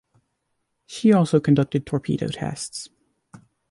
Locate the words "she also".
0.87-1.39